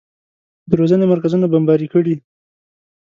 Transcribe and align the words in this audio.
د 0.69 0.71
روزنې 0.79 1.05
مرکزونه 1.11 1.45
بمباري 1.51 1.87
کړي. 1.93 2.15